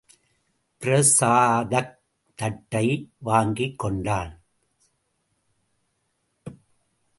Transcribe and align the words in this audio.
பிரசாதத் 0.77 1.99
தட்டை 2.35 3.09
வாங்கிக் 3.17 3.79
கொண்டாள். 3.79 4.39